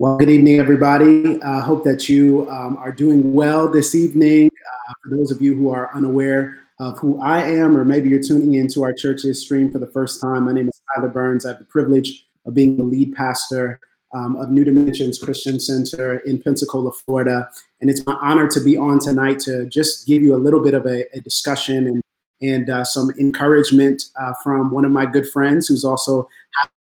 [0.00, 1.42] Well, good evening, everybody.
[1.42, 4.46] I uh, hope that you um, are doing well this evening.
[4.46, 8.22] Uh, for those of you who are unaware of who I am, or maybe you're
[8.22, 11.44] tuning into our church's stream for the first time, my name is Tyler Burns.
[11.44, 13.80] I have the privilege of being the lead pastor
[14.14, 17.50] um, of New Dimensions Christian Center in Pensacola, Florida.
[17.80, 20.74] And it's my honor to be on tonight to just give you a little bit
[20.74, 22.02] of a, a discussion and,
[22.40, 26.28] and uh, some encouragement uh, from one of my good friends who's also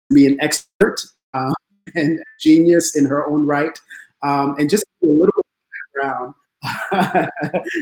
[0.09, 1.00] to be an expert
[1.96, 3.79] and genius in her own right.
[4.24, 5.46] Um, and just a little
[5.93, 6.33] background.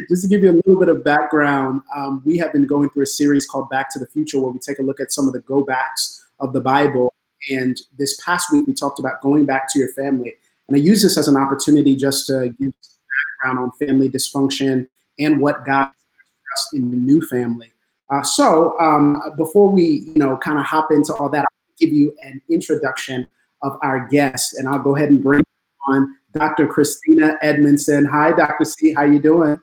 [0.10, 3.04] just to give you a little bit of background, um, we have been going through
[3.04, 5.34] a series called Back to the Future, where we take a look at some of
[5.34, 7.14] the go backs of the Bible.
[7.50, 10.34] And this past week, we talked about going back to your family.
[10.68, 12.73] And I use this as an opportunity just to give
[13.42, 14.88] background on family dysfunction
[15.20, 15.92] and what God
[16.73, 17.72] in the new family.
[18.09, 21.92] Uh, so um, before we, you know, kind of hop into all that, I'll give
[21.92, 23.28] you an introduction
[23.63, 25.44] of our guest, and I'll go ahead and bring
[25.88, 26.67] on Dr.
[26.67, 28.05] Christina Edmondson.
[28.05, 28.66] Hi, Dr.
[28.66, 28.94] C.
[28.94, 29.59] How you doing?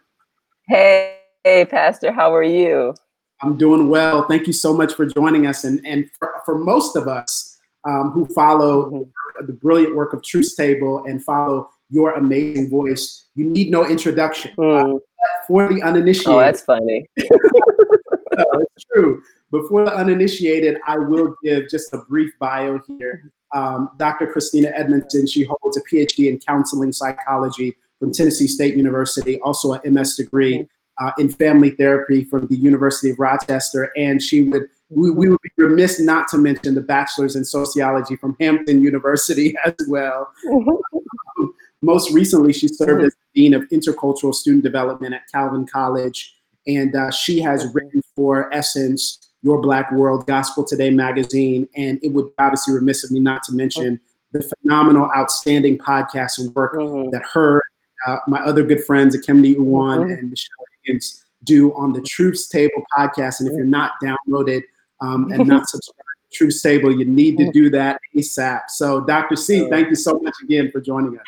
[0.69, 2.13] Hey, hey, Pastor.
[2.13, 2.95] How are you?
[3.43, 4.27] I'm doing well.
[4.27, 5.65] Thank you so much for joining us.
[5.65, 9.47] And and for, for most of us um, who follow mm-hmm.
[9.47, 14.53] the brilliant work of Truth Table and follow your amazing voice, you need no introduction.
[14.57, 14.97] Mm.
[14.97, 14.99] Uh,
[15.47, 16.33] for the uninitiated.
[16.33, 17.07] Oh, that's funny.
[17.19, 19.23] no, it's true.
[19.51, 24.27] Before the uninitiated, I will give just a brief bio here um, Dr.
[24.27, 25.27] Christina Edmondson.
[25.27, 30.67] She holds a PhD in counseling psychology from Tennessee State University, also an MS degree
[31.01, 33.93] uh, in family therapy from the University of Rochester.
[33.97, 38.17] And she would we, we, would be remiss not to mention the bachelor's in sociology
[38.17, 40.33] from Hampton University as well.
[40.45, 41.47] Mm-hmm.
[41.83, 43.07] Most recently, she served mm-hmm.
[43.07, 46.35] as dean of intercultural student development at Calvin College,
[46.67, 52.13] and uh, she has written for Essence your Black World, Gospel Today magazine, and it
[52.13, 54.01] would obviously remiss of me not to mention
[54.33, 57.11] the phenomenal, outstanding podcast and work mm-hmm.
[57.11, 57.63] that her,
[58.07, 60.11] uh, my other good friends, Ekemini Uwan mm-hmm.
[60.11, 63.41] and Michelle Higgins, do on the Truth's Table podcast.
[63.41, 64.63] And if you're not downloaded
[65.01, 65.99] um, and not subscribed
[66.31, 68.63] to Truth's Table, you need to do that ASAP.
[68.69, 69.37] So, Dr.
[69.37, 71.25] C, thank you so much again for joining us.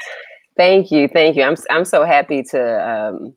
[0.57, 1.45] Thank you, thank you.
[1.45, 3.35] I'm I'm so happy to um,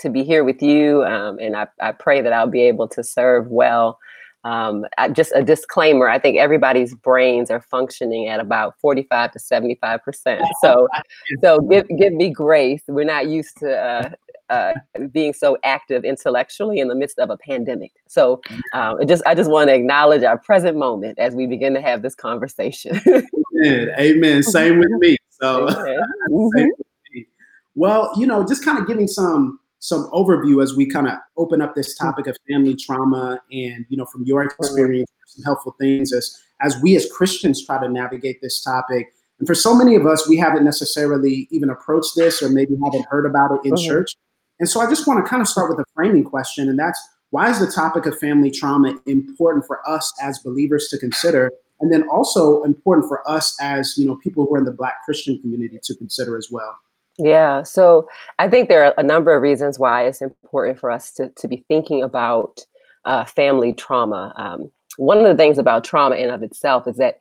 [0.00, 3.04] to be here with you, um, and I, I pray that I'll be able to
[3.04, 3.98] serve well
[4.46, 10.02] um, just a disclaimer i think everybody's brains are functioning at about 45 to 75
[10.02, 10.42] percent.
[10.60, 10.88] So
[11.42, 12.82] so give give me grace.
[12.88, 14.10] We're not used to uh,
[14.48, 14.72] uh,
[15.12, 17.92] being so active intellectually in the midst of a pandemic.
[18.06, 18.40] So
[18.72, 22.02] um, just i just want to acknowledge our present moment as we begin to have
[22.02, 23.00] this conversation.
[23.08, 23.90] Amen.
[23.98, 24.42] Amen.
[24.42, 25.16] Same with me.
[25.30, 25.66] So
[26.30, 27.20] mm-hmm.
[27.74, 31.60] well you know just kind of giving some some overview as we kind of open
[31.60, 32.06] up this hmm.
[32.06, 36.80] topic of family trauma and you know from your experience some helpful things as as
[36.82, 39.12] we as christians try to navigate this topic.
[39.38, 43.06] And for so many of us we haven't necessarily even approached this or maybe haven't
[43.06, 43.86] heard about it in mm-hmm.
[43.86, 44.16] church.
[44.58, 47.00] And so i just want to kind of start with a framing question and that's
[47.30, 51.50] why is the topic of family trauma important for us as believers to consider?
[51.80, 55.04] And then also important for us as you know people who are in the black
[55.04, 56.78] christian community to consider as well
[57.18, 61.12] yeah, so I think there are a number of reasons why it's important for us
[61.12, 62.66] to, to be thinking about
[63.04, 64.34] uh, family trauma.
[64.36, 67.20] Um, one of the things about trauma in of itself is that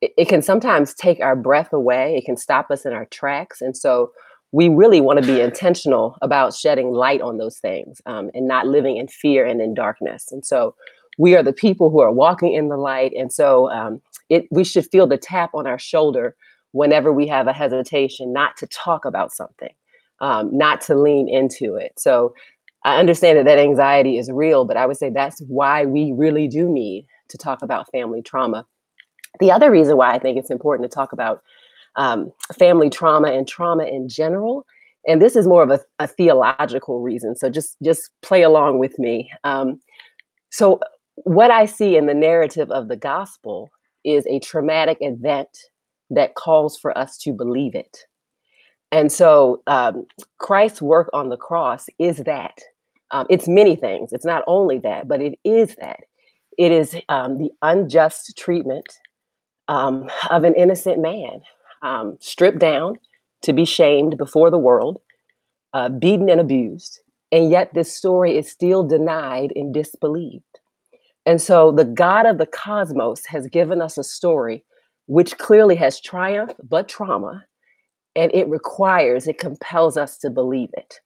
[0.00, 2.16] it, it, can sometimes take our breath away.
[2.16, 4.10] It can stop us in our tracks, and so
[4.52, 8.66] we really want to be intentional about shedding light on those things um, and not
[8.66, 10.30] living in fear and in darkness.
[10.30, 10.74] And so
[11.18, 14.64] we are the people who are walking in the light, and so um, it we
[14.64, 16.34] should feel the tap on our shoulder
[16.76, 19.74] whenever we have a hesitation not to talk about something,
[20.20, 21.92] um, not to lean into it.
[21.96, 22.34] So
[22.84, 26.46] I understand that that anxiety is real, but I would say that's why we really
[26.46, 28.66] do need to talk about family trauma.
[29.40, 31.42] The other reason why I think it's important to talk about
[31.96, 34.66] um, family trauma and trauma in general,
[35.08, 37.36] and this is more of a, a theological reason.
[37.36, 39.30] So just just play along with me.
[39.44, 39.80] Um,
[40.50, 40.80] so
[41.24, 43.70] what I see in the narrative of the gospel
[44.04, 45.48] is a traumatic event
[46.10, 47.98] that calls for us to believe it.
[48.92, 50.06] And so um,
[50.38, 52.58] Christ's work on the cross is that.
[53.10, 54.12] Um, it's many things.
[54.12, 56.00] It's not only that, but it is that.
[56.58, 58.86] It is um, the unjust treatment
[59.68, 61.40] um, of an innocent man,
[61.82, 62.98] um, stripped down
[63.42, 65.00] to be shamed before the world,
[65.74, 67.00] uh, beaten and abused.
[67.32, 70.44] And yet this story is still denied and disbelieved.
[71.26, 74.64] And so the God of the cosmos has given us a story
[75.06, 77.44] which clearly has triumph but trauma.
[78.14, 81.00] And it requires, it compels us to believe it.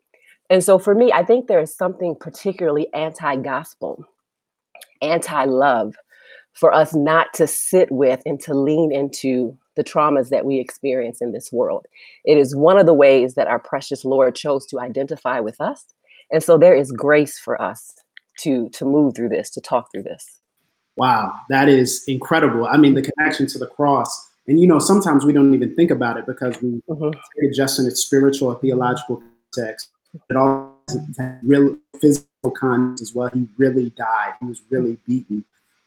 [0.49, 4.05] And so for me, I think there is something particularly anti gospel,
[5.03, 5.95] anti love
[6.53, 11.21] for us not to sit with and to lean into the traumas that we experience
[11.21, 11.87] in this world.
[12.25, 15.85] It is one of the ways that our precious Lord chose to identify with us.
[16.33, 17.95] And so there is grace for us
[18.41, 20.40] to to move through this, to talk through this.
[21.01, 22.67] Wow, that is incredible.
[22.67, 24.29] I mean, the connection to the cross.
[24.47, 27.11] And you know, sometimes we don't even think about it because we mm-hmm.
[27.13, 29.89] take it just in its spiritual or theological context.
[30.29, 30.77] It all
[31.43, 33.31] real physical context as well.
[33.33, 34.35] He really died.
[34.41, 35.43] He was really beaten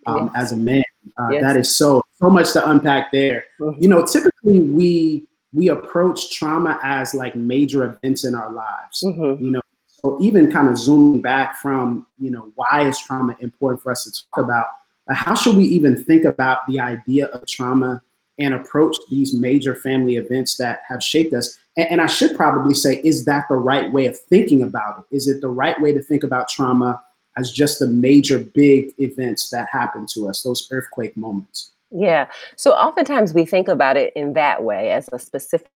[0.07, 0.45] um, yes.
[0.45, 0.83] as a man.
[1.15, 1.43] Uh, yes.
[1.43, 3.45] That is so so much to unpack there.
[3.59, 3.83] Mm-hmm.
[3.83, 9.03] You know, typically we we approach trauma as like major events in our lives.
[9.03, 9.45] Mm-hmm.
[9.45, 13.83] You know, so even kind of zooming back from you know why is trauma important
[13.83, 14.65] for us to talk about?
[15.09, 18.01] How should we even think about the idea of trauma
[18.39, 21.57] and approach these major family events that have shaped us?
[21.77, 25.15] And, and I should probably say, is that the right way of thinking about it?
[25.15, 27.01] Is it the right way to think about trauma?
[27.37, 31.71] as just the major big events that happen to us, those earthquake moments.
[31.91, 32.27] Yeah.
[32.55, 35.69] So oftentimes we think about it in that way as a specific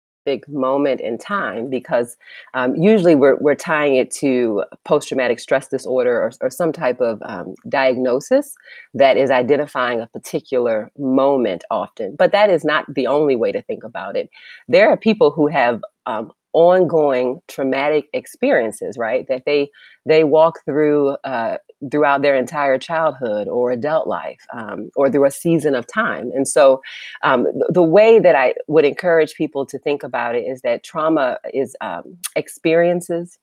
[0.48, 2.16] moment in time because
[2.54, 7.22] um, usually we're, we're tying it to post-traumatic stress disorder or, or some type of
[7.22, 8.54] um, diagnosis
[8.94, 13.62] that is identifying a particular moment often but that is not the only way to
[13.62, 14.30] think about it.
[14.68, 19.26] There are people who have um, ongoing traumatic experiences right?
[19.28, 19.70] That they
[20.06, 21.58] they walk through uh,
[21.90, 26.30] throughout their entire childhood or adult life um, or through a season of time.
[26.34, 26.80] And so
[27.22, 30.82] um, th- the way that i would encourage people to think about it is that
[30.82, 33.38] trauma is um, experiences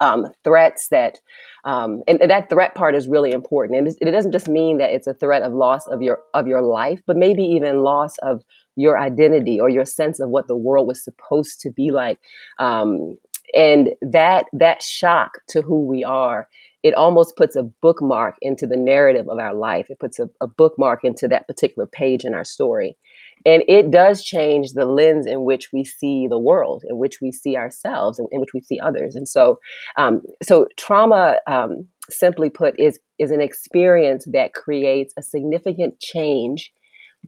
[0.00, 1.18] um, threats that
[1.64, 3.78] um, and, and, that threat part is really important.
[3.78, 6.62] And it doesn't just mean that it's a threat of loss of your of your
[6.62, 8.44] life but maybe even loss of
[8.76, 12.18] your identity or your sense of what the world was supposed to be like
[12.58, 13.16] um,
[13.54, 16.48] and that that shock to who we are
[16.86, 19.86] it almost puts a bookmark into the narrative of our life.
[19.90, 22.96] It puts a, a bookmark into that particular page in our story.
[23.44, 27.32] And it does change the lens in which we see the world in which we
[27.32, 29.16] see ourselves and in which we see others.
[29.16, 29.58] And so
[29.96, 36.72] um, so trauma um, simply put is is an experience that creates a significant change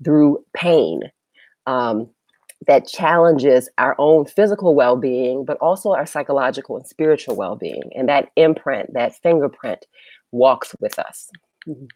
[0.05, 1.01] through pain
[1.69, 2.09] um,
[2.67, 7.91] that challenges our own physical well-being but also our psychological and spiritual well-being.
[7.95, 9.87] And that imprint that fingerprint
[10.33, 11.31] walks with us.
[11.69, 11.87] Mm-hmm.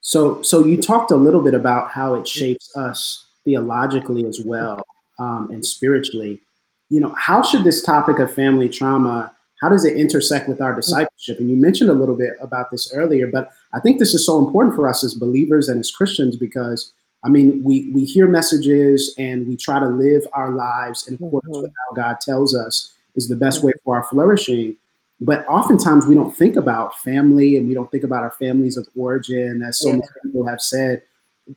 [0.00, 4.82] so so you talked a little bit about how it shapes us theologically as well
[5.18, 6.40] um, and spiritually.
[6.88, 10.74] You know how should this topic of family trauma how does it intersect with our
[10.74, 11.38] discipleship?
[11.38, 14.38] And you mentioned a little bit about this earlier but i think this is so
[14.44, 19.14] important for us as believers and as christians because I mean, we we hear messages
[19.18, 21.62] and we try to live our lives in accordance mm-hmm.
[21.62, 24.76] with how God tells us is the best way for our flourishing.
[25.20, 28.88] But oftentimes we don't think about family and we don't think about our families of
[28.96, 29.94] origin, as so yeah.
[29.94, 31.02] many people have said.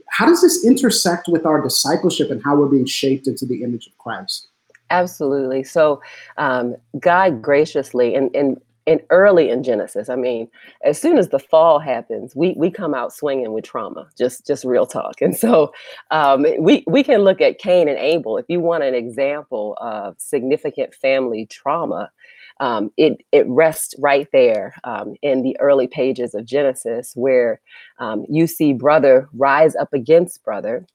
[0.10, 3.86] How does this intersect with our discipleship and how we're being shaped into the image
[3.86, 4.48] of Christ?
[4.89, 5.63] Absolutely.
[5.63, 6.01] So,
[6.38, 10.09] um, God graciously, and, and and early in Genesis.
[10.09, 10.50] I mean,
[10.83, 14.07] as soon as the fall happens, we we come out swinging with trauma.
[14.18, 15.21] Just just real talk.
[15.21, 15.74] And so
[16.12, 18.38] um, we we can look at Cain and Abel.
[18.38, 22.12] If you want an example of significant family trauma,
[22.59, 27.62] um, it it rests right there um, in the early pages of Genesis, where
[28.00, 30.86] um, you see brother rise up against brother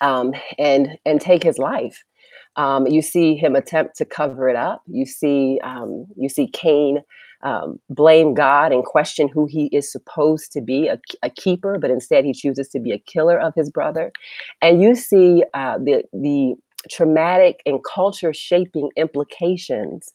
[0.00, 2.04] um, and and take his life.
[2.56, 4.82] Um, you see him attempt to cover it up.
[4.86, 7.02] You see, um, you see Cain
[7.42, 11.90] um, blame God and question who he is supposed to be, a, a, keeper, but
[11.90, 14.10] instead he chooses to be a killer of his brother.
[14.62, 16.54] And you see uh, the the
[16.90, 20.12] traumatic and culture shaping implications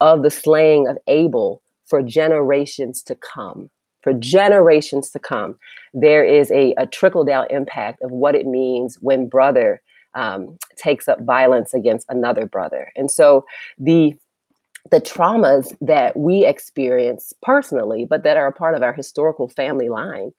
[0.00, 3.70] of the slaying of Abel for generations to come.
[4.02, 5.56] For generations to come,
[5.94, 9.80] there is a, a trickle down impact of what it means when brother
[10.14, 12.90] um, takes up violence against another brother.
[12.96, 13.44] And so
[13.78, 14.14] the
[14.90, 19.88] the traumas that we experience personally, but that are a part of our historical family
[19.88, 20.30] line,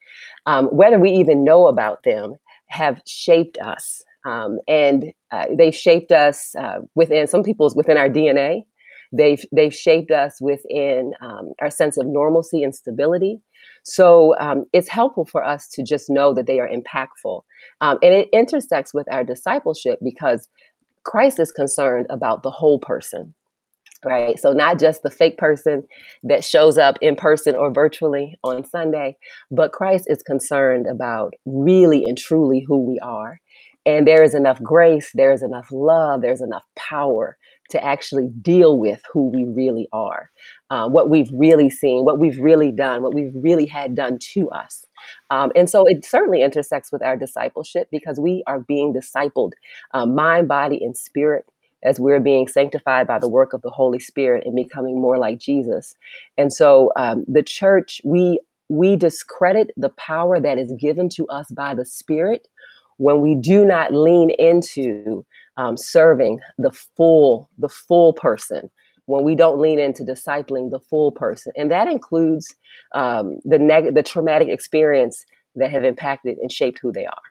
[0.46, 2.36] um, whether we even know about them,
[2.68, 4.04] have shaped us.
[4.26, 8.64] Um, and uh, they've shaped us uh, within some people's within our DNA.
[9.12, 13.40] They've they've shaped us within um, our sense of normalcy and stability.
[13.86, 17.42] So um, it's helpful for us to just know that they are impactful.
[17.82, 20.48] Um, and it intersects with our discipleship because
[21.04, 23.36] Christ is concerned about the whole person,
[24.04, 24.40] right?
[24.40, 25.84] So not just the fake person
[26.24, 29.16] that shows up in person or virtually on Sunday,
[29.52, 33.40] but Christ is concerned about really and truly who we are.
[33.86, 37.38] And there is enough grace, there is enough love, there's enough power
[37.70, 40.30] to actually deal with who we really are,
[40.70, 44.50] uh, what we've really seen, what we've really done, what we've really had done to
[44.50, 44.86] us.
[45.30, 49.52] Um, and so it certainly intersects with our discipleship because we are being discipled,
[49.94, 51.46] um, mind, body, and spirit
[51.84, 55.38] as we're being sanctified by the work of the Holy Spirit and becoming more like
[55.38, 55.96] Jesus.
[56.38, 61.52] And so um, the church, we we discredit the power that is given to us
[61.52, 62.48] by the Spirit
[62.98, 65.24] when we do not lean into
[65.58, 68.72] um, serving the full the full person
[69.06, 72.56] when we don't lean into discipling the full person and that includes
[72.94, 77.22] um, the neg- the traumatic experience that have impacted and shaped who they are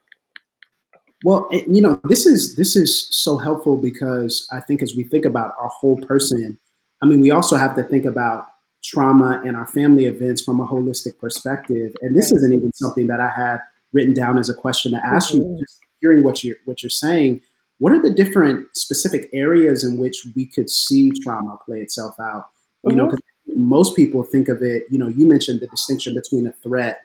[1.24, 5.24] well, you know, this is this is so helpful because I think as we think
[5.24, 6.58] about our whole person,
[7.02, 8.46] I mean, we also have to think about
[8.84, 11.94] trauma and our family events from a holistic perspective.
[12.02, 13.60] And this isn't even something that I had
[13.94, 15.54] written down as a question to ask mm-hmm.
[15.54, 15.60] you.
[15.60, 17.40] Just hearing what you're what you're saying,
[17.78, 22.46] what are the different specific areas in which we could see trauma play itself out?
[22.84, 22.98] You mm-hmm.
[22.98, 23.16] know,
[23.56, 24.84] most people think of it.
[24.90, 27.02] You know, you mentioned the distinction between a threat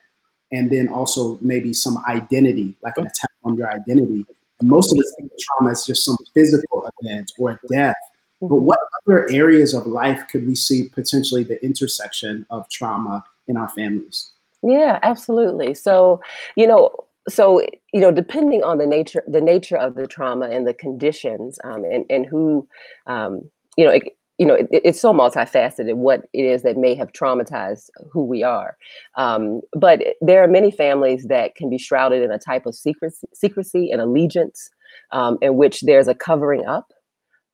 [0.52, 4.24] and then also maybe some identity, like an attack on your identity.
[4.60, 7.96] And most of us think trauma is just some physical event or death.
[8.40, 8.64] But mm-hmm.
[8.64, 13.68] what other areas of life could we see potentially the intersection of trauma in our
[13.68, 14.32] families?
[14.62, 15.74] Yeah, absolutely.
[15.74, 16.20] So,
[16.56, 16.90] you know,
[17.32, 17.60] so
[17.92, 21.84] you know, depending on the nature the nature of the trauma and the conditions, um,
[21.84, 22.66] and and who,
[23.06, 24.04] um, you know, it,
[24.38, 28.42] you know, it, it's so multifaceted what it is that may have traumatized who we
[28.42, 28.76] are.
[29.16, 33.28] Um, but there are many families that can be shrouded in a type of secrecy,
[33.34, 34.70] secrecy and allegiance
[35.12, 36.92] um, in which there's a covering up.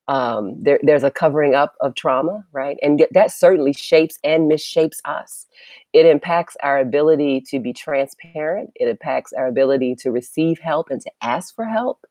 [0.07, 2.77] Um, there, there's a covering up of trauma, right?
[2.81, 5.45] And that certainly shapes and misshapes us.
[5.91, 8.71] It impacts our ability to be transparent.
[8.75, 12.05] It impacts our ability to receive help and to ask for help.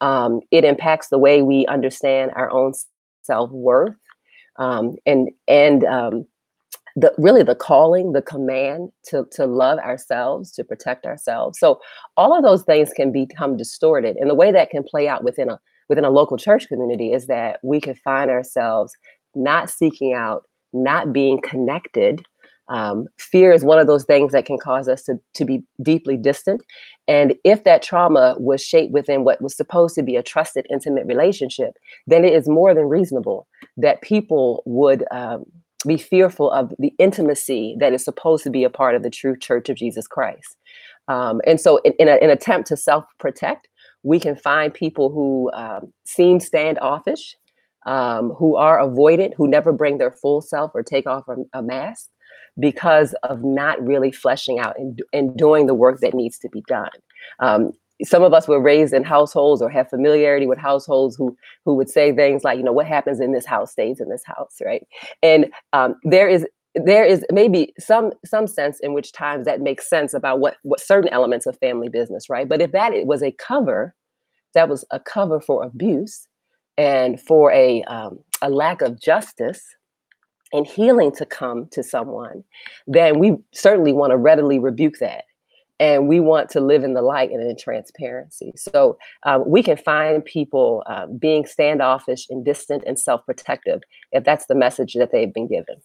[0.00, 2.72] Um, it impacts the way we understand our own
[3.22, 3.94] self worth
[4.58, 6.26] um, and and um,
[6.96, 11.58] the really the calling, the command to to love ourselves, to protect ourselves.
[11.58, 11.80] So
[12.16, 15.50] all of those things can become distorted, and the way that can play out within
[15.50, 18.94] a within a local church community is that we can find ourselves
[19.34, 22.22] not seeking out, not being connected.
[22.68, 26.16] Um, fear is one of those things that can cause us to, to be deeply
[26.16, 26.62] distant.
[27.06, 31.06] And if that trauma was shaped within what was supposed to be a trusted, intimate
[31.06, 31.74] relationship,
[32.06, 35.44] then it is more than reasonable that people would um,
[35.86, 39.36] be fearful of the intimacy that is supposed to be a part of the true
[39.38, 40.56] church of Jesus Christ.
[41.08, 43.68] Um, and so, in, in, a, an attempt to self protect,
[44.06, 47.36] we can find people who um, seem standoffish,
[47.86, 51.60] um, who are avoidant, who never bring their full self or take off a, a
[51.60, 52.06] mask
[52.58, 56.62] because of not really fleshing out and, and doing the work that needs to be
[56.68, 56.88] done.
[57.40, 57.72] Um,
[58.04, 61.90] some of us were raised in households or have familiarity with households who who would
[61.90, 64.86] say things like, you know, what happens in this house stays in this house, right?
[65.22, 66.46] And um, there is
[66.84, 70.80] there is maybe some some sense in which times that makes sense about what what
[70.80, 72.48] certain elements of family business, right?
[72.48, 73.94] But if that was a cover,
[74.54, 76.28] that was a cover for abuse
[76.76, 79.62] and for a um, a lack of justice
[80.52, 82.44] and healing to come to someone,
[82.86, 85.24] then we certainly want to readily rebuke that
[85.80, 88.52] and we want to live in the light and in transparency.
[88.56, 94.46] So um, we can find people uh, being standoffish and distant and self-protective if that's
[94.46, 95.76] the message that they've been given.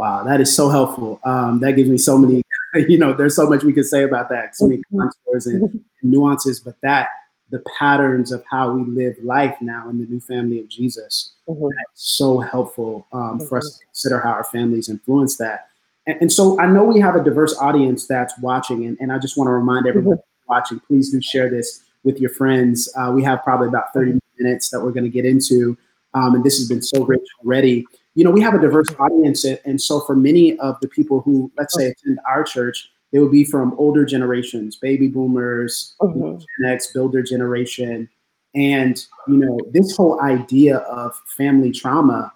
[0.00, 1.20] Wow, that is so helpful.
[1.24, 2.42] Um, that gives me so many,
[2.88, 5.00] you know, there's so much we can say about that, so many mm-hmm.
[5.00, 7.10] contours and nuances, but that
[7.50, 11.64] the patterns of how we live life now in the new family of Jesus, mm-hmm.
[11.64, 13.46] that's so helpful um, mm-hmm.
[13.46, 13.78] for us mm-hmm.
[13.78, 15.68] to consider how our families influence that.
[16.06, 19.18] And, and, so I know we have a diverse audience that's watching, and, and I
[19.18, 20.50] just want to remind everyone mm-hmm.
[20.50, 22.90] watching, please do share this with your friends.
[22.96, 24.18] Uh, we have probably about 30 mm-hmm.
[24.42, 25.76] minutes that we're going to get into,
[26.14, 27.84] um, and this has been so great already.
[28.14, 31.50] You know, we have a diverse audience, and so for many of the people who,
[31.56, 36.38] let's say, attend our church, they would be from older generations, baby boomers, mm-hmm.
[36.38, 38.08] Gen X, builder generation.
[38.54, 42.32] And, you know, this whole idea of family trauma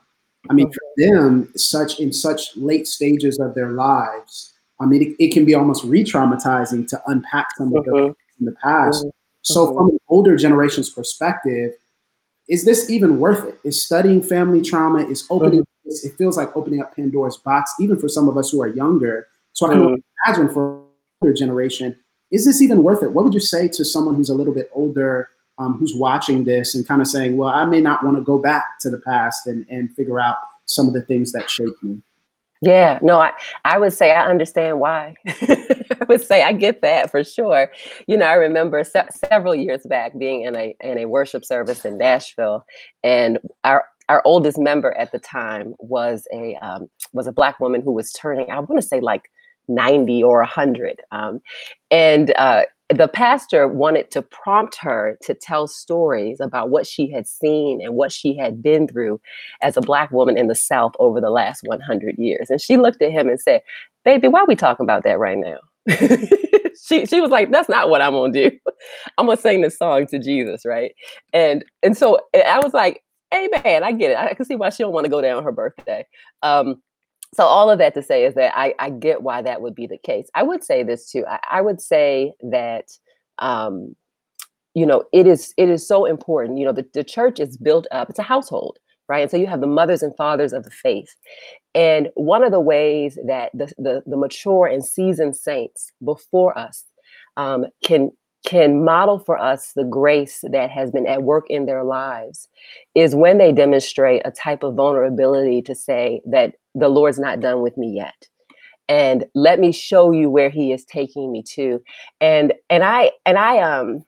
[0.51, 5.25] I mean, for them, such in such late stages of their lives, I mean, it,
[5.25, 8.15] it can be almost re-traumatizing to unpack some of the uh-huh.
[8.41, 9.05] in the past.
[9.05, 9.11] Uh-huh.
[9.43, 11.73] So, from an older generation's perspective,
[12.49, 13.59] is this even worth it?
[13.65, 15.61] Is studying family trauma is opening?
[15.61, 15.95] Uh-huh.
[16.05, 19.29] It feels like opening up Pandora's box, even for some of us who are younger.
[19.53, 20.83] So, I can imagine for
[21.23, 21.97] older generation,
[22.31, 23.13] is this even worth it?
[23.13, 26.75] What would you say to someone who's a little bit older um, who's watching this
[26.75, 29.47] and kind of saying, well, I may not want to go back to the past
[29.47, 30.37] and, and figure out
[30.67, 32.03] some of the things that shaped me.
[32.61, 33.33] Yeah, no, I,
[33.65, 35.15] I would say I understand why.
[36.05, 37.71] I would say I get that for sure.
[38.07, 41.85] You know, I remember se- several years back being in a in a worship service
[41.85, 42.65] in Nashville,
[43.03, 47.81] and our our oldest member at the time was a um, was a black woman
[47.81, 49.31] who was turning I want to say like
[49.69, 51.01] 90 or 100.
[51.11, 51.41] Um,
[51.91, 57.27] and uh, the pastor wanted to prompt her to tell stories about what she had
[57.27, 59.21] seen and what she had been through
[59.63, 62.51] as a Black woman in the South over the last 100 years.
[62.51, 63.63] And she looked at him and said,
[64.05, 65.57] Baby, why are we talking about that right now?
[66.87, 68.51] she she was like, "That's not what I'm gonna do.
[69.19, 70.93] I'm gonna sing this song to Jesus, right?"
[71.33, 74.17] And and so I was like, "Hey, man, I get it.
[74.17, 76.07] I can see why she don't want to go down her birthday."
[76.43, 76.83] Um,
[77.35, 79.87] so all of that to say is that I, I get why that would be
[79.87, 80.29] the case.
[80.35, 81.25] I would say this too.
[81.29, 82.87] I, I would say that
[83.41, 83.97] um,
[84.75, 86.59] you know it is it is so important.
[86.59, 88.09] You know, the, the church is built up.
[88.09, 89.23] It's a household, right?
[89.23, 91.15] And so you have the mothers and fathers of the faith.
[91.75, 96.85] And one of the ways that the the, the mature and seasoned saints before us
[97.37, 98.11] um, can
[98.47, 102.47] can model for us the grace that has been at work in their lives
[102.95, 107.63] is when they demonstrate a type of vulnerability to say that the Lord's not done
[107.63, 108.29] with me yet.
[108.87, 111.83] And let me show you where he is taking me to.
[112.21, 114.05] And and I and I um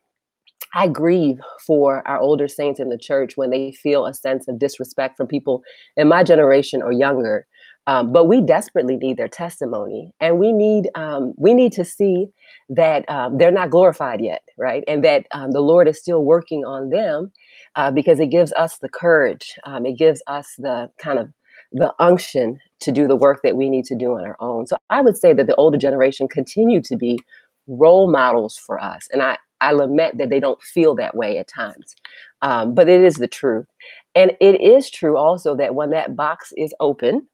[0.74, 4.58] I grieve for our older saints in the church when they feel a sense of
[4.58, 5.62] disrespect from people
[5.96, 7.46] in my generation or younger.
[7.88, 12.26] Um, but we desperately need their testimony, and we need um, we need to see
[12.68, 14.82] that um, they're not glorified yet, right?
[14.88, 17.30] And that um, the Lord is still working on them,
[17.76, 19.54] uh, because it gives us the courage.
[19.64, 21.28] Um, it gives us the kind of
[21.70, 24.66] the unction to do the work that we need to do on our own.
[24.66, 27.20] So I would say that the older generation continue to be
[27.68, 29.08] role models for us.
[29.12, 31.96] And I, I lament that they don't feel that way at times.
[32.42, 33.66] Um, but it is the truth.
[34.14, 37.26] And it is true also that when that box is open,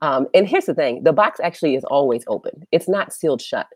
[0.00, 3.66] um, and here's the thing the box actually is always open, it's not sealed shut.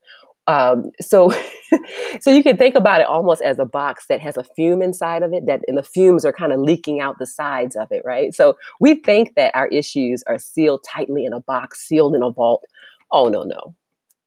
[0.49, 1.33] Um, so,
[2.21, 5.23] so you can think about it almost as a box that has a fume inside
[5.23, 8.03] of it, that and the fumes are kind of leaking out the sides of it,
[8.05, 8.35] right?
[8.35, 12.31] So we think that our issues are sealed tightly in a box, sealed in a
[12.31, 12.65] vault.
[13.13, 13.75] Oh no, no,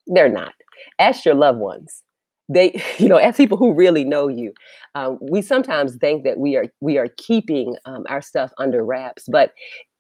[0.08, 0.54] they're not.
[1.00, 2.04] Ask your loved ones.
[2.50, 4.54] They, you know, as people who really know you.
[4.94, 9.26] Uh, we sometimes think that we are we are keeping um, our stuff under wraps,
[9.28, 9.54] but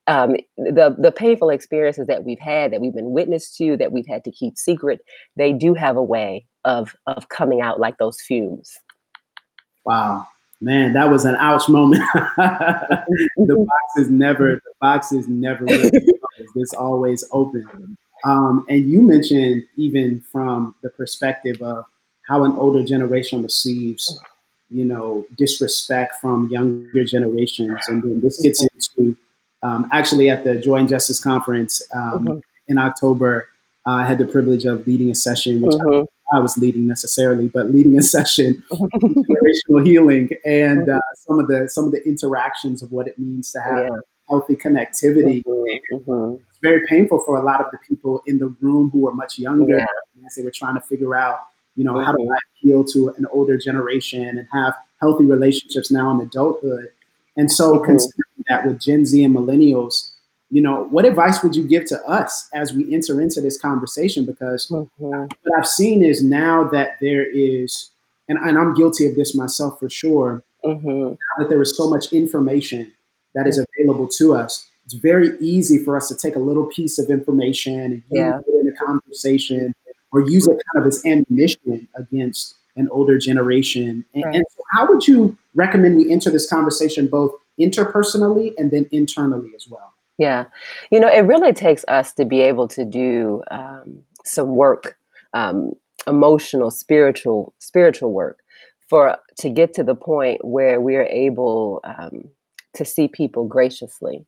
[0.07, 4.07] um, the the painful experiences that we've had, that we've been witness to, that we've
[4.07, 5.01] had to keep secret,
[5.35, 8.71] they do have a way of of coming out like those fumes.
[9.83, 10.27] Wow,
[10.61, 12.03] man, that was an ouch moment.
[12.37, 15.91] the box is never the box is never really
[16.55, 17.97] it's always open.
[18.23, 21.85] Um, and you mentioned even from the perspective of
[22.27, 24.19] how an older generation receives,
[24.69, 29.15] you know, disrespect from younger generations, and then this gets into
[29.65, 32.39] um, actually at the Joy and Justice Conference um, mm-hmm.
[32.67, 33.49] in October.
[33.87, 36.05] Uh, I had the privilege of leading a session, which mm-hmm.
[36.33, 41.47] I, I, was leading necessarily, but leading a session generational healing and uh, some of
[41.47, 43.97] the some of the interactions of what it means to have yeah.
[44.29, 45.43] healthy connectivity.
[45.43, 46.11] Mm-hmm.
[46.11, 46.35] mm-hmm.
[46.49, 49.37] It's very painful for a lot of the people in the room who are much
[49.37, 49.85] younger yeah.
[50.25, 51.39] as they were trying to figure out,
[51.75, 52.29] you know, how do.
[52.31, 56.89] I appeal to an older generation and have healthy relationships now in adulthood.
[57.37, 57.85] And so, mm-hmm.
[57.85, 60.11] considering that with Gen Z and millennials,
[60.49, 64.25] you know, what advice would you give to us as we enter into this conversation?
[64.25, 65.25] Because mm-hmm.
[65.43, 67.91] what I've seen is now that there is,
[68.29, 71.15] and, and I'm guilty of this myself for sure, mm-hmm.
[71.37, 72.91] that there is so much information
[73.33, 74.67] that is available to us.
[74.85, 78.35] It's very easy for us to take a little piece of information and yeah.
[78.35, 79.73] use it in a conversation
[80.15, 84.05] or use it kind of as ammunition against an older generation.
[84.13, 84.35] And, right.
[84.35, 89.51] and so how would you recommend we enter this conversation both interpersonally and then internally
[89.55, 89.93] as well?
[90.17, 90.45] Yeah,
[90.91, 94.97] you know, it really takes us to be able to do um, some work,
[95.33, 95.73] um,
[96.07, 98.39] emotional, spiritual, spiritual work,
[98.87, 102.29] for to get to the point where we are able um,
[102.75, 104.25] to see people graciously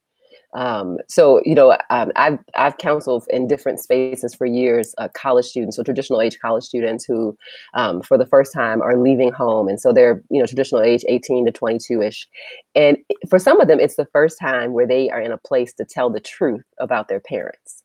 [0.53, 5.45] um, so you know, um, I've I've counseled in different spaces for years, uh, college
[5.45, 7.37] students, so traditional age college students who,
[7.73, 11.03] um, for the first time, are leaving home, and so they're you know traditional age
[11.07, 12.27] 18 to 22 ish,
[12.75, 12.97] and
[13.29, 15.85] for some of them, it's the first time where they are in a place to
[15.85, 17.83] tell the truth about their parents,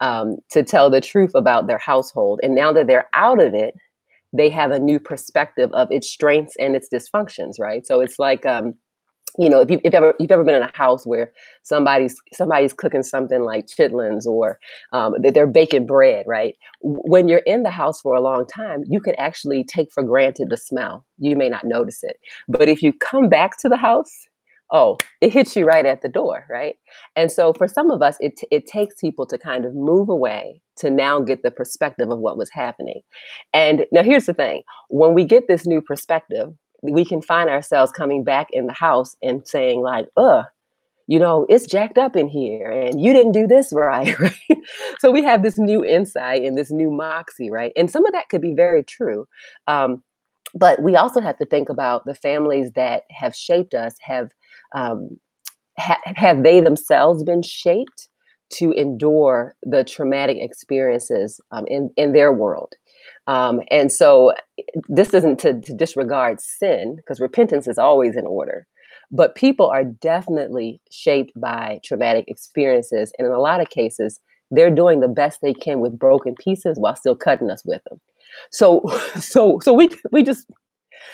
[0.00, 3.74] um, to tell the truth about their household, and now that they're out of it,
[4.32, 7.84] they have a new perspective of its strengths and its dysfunctions, right?
[7.84, 8.74] So it's like um,
[9.38, 12.72] you know, if you if ever you've ever been in a house where somebody's somebody's
[12.72, 14.58] cooking something like chitlins or
[14.92, 16.54] um, they're baking bread, right?
[16.82, 20.50] When you're in the house for a long time, you can actually take for granted
[20.50, 21.04] the smell.
[21.18, 22.18] You may not notice it,
[22.48, 24.12] but if you come back to the house,
[24.70, 26.76] oh, it hits you right at the door, right?
[27.16, 30.60] And so for some of us, it it takes people to kind of move away
[30.76, 33.00] to now get the perspective of what was happening.
[33.52, 36.52] And now here's the thing: when we get this new perspective
[36.92, 40.44] we can find ourselves coming back in the house and saying like, "Ugh,
[41.06, 44.58] you know, it's jacked up in here and you didn't do this right, right?
[44.98, 47.72] so we have this new insight and this new moxie, right?
[47.76, 49.26] And some of that could be very true.
[49.66, 50.02] Um,
[50.54, 54.30] but we also have to think about the families that have shaped us, have
[54.74, 55.18] um,
[55.78, 58.08] ha- have they themselves been shaped
[58.50, 62.72] to endure the traumatic experiences um, in, in their world?
[63.26, 64.34] Um, and so
[64.88, 68.66] this isn't to, to disregard sin, because repentance is always in order.
[69.10, 73.12] But people are definitely shaped by traumatic experiences.
[73.18, 76.78] And in a lot of cases, they're doing the best they can with broken pieces
[76.78, 78.00] while still cutting us with them.
[78.50, 78.82] So,
[79.20, 80.46] so, so we we just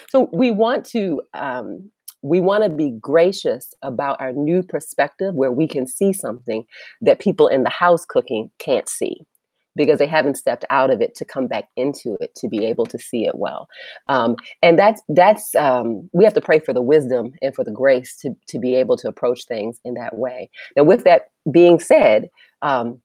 [0.09, 1.91] so we want to um,
[2.23, 6.65] we want to be gracious about our new perspective where we can see something
[7.01, 9.23] that people in the house cooking can't see
[9.85, 12.87] because they haven't stepped out of it to come back into it to be able
[12.87, 13.69] to see it well.
[14.09, 17.71] Um, and that's that's um, we have to pray for the wisdom and for the
[17.71, 20.51] grace to to be able to approach things in that way.
[20.77, 22.29] Now with that being said
[22.63, 23.01] um,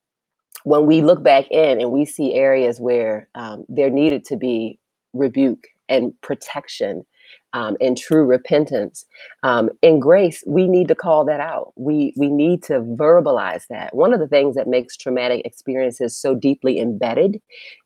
[0.64, 4.80] when we look back in and we see areas where um, there needed to be
[5.14, 7.06] rebuke and protection
[7.54, 9.06] um, and true repentance
[9.44, 11.74] um, in grace we need to call that out.
[11.76, 13.96] We we need to verbalize that.
[13.96, 17.42] One of the things that makes traumatic experiences so deeply embedded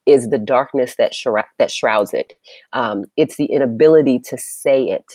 [0.06, 2.34] is the darkness that shroud, that shrouds it.
[2.74, 5.06] Um, it's the inability to say it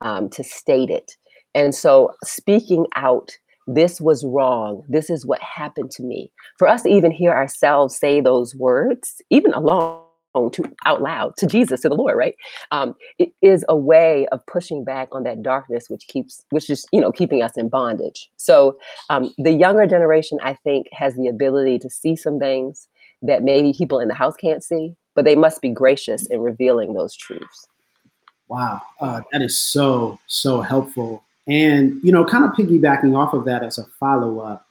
[0.00, 1.16] um, to state it.
[1.54, 3.36] And so speaking out
[3.68, 4.82] this was wrong.
[4.88, 6.32] This is what happened to me.
[6.58, 10.01] For us to even hear ourselves say those words even alone
[10.34, 12.34] to out loud to Jesus, to the Lord, right?
[12.70, 16.86] Um, it is a way of pushing back on that darkness, which keeps, which is,
[16.92, 18.30] you know, keeping us in bondage.
[18.36, 18.78] So
[19.10, 22.88] um, the younger generation, I think, has the ability to see some things
[23.22, 26.94] that maybe people in the house can't see, but they must be gracious in revealing
[26.94, 27.68] those truths.
[28.48, 31.24] Wow, uh, that is so so helpful.
[31.46, 34.66] And you know, kind of piggybacking off of that as a follow up,